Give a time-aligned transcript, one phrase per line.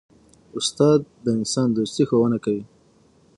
[0.57, 2.63] استاد د انسان دوستي ښوونه کوي.